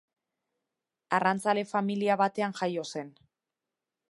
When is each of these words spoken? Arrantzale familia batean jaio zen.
Arrantzale 1.17 1.67
familia 1.75 2.19
batean 2.25 2.59
jaio 2.63 2.91
zen. 2.95 3.17